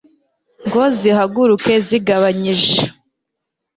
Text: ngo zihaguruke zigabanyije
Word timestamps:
ngo 0.65 0.81
zihaguruke 0.97 1.73
zigabanyije 1.87 2.81